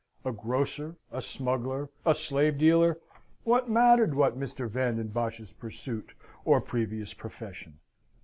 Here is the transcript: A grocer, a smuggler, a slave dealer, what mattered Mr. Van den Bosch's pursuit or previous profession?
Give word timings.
A 0.25 0.31
grocer, 0.31 0.95
a 1.11 1.21
smuggler, 1.21 1.87
a 2.07 2.15
slave 2.15 2.57
dealer, 2.57 2.97
what 3.43 3.69
mattered 3.69 4.13
Mr. 4.13 4.67
Van 4.67 4.97
den 4.97 5.09
Bosch's 5.09 5.53
pursuit 5.53 6.15
or 6.43 6.59
previous 6.59 7.13
profession? 7.13 7.77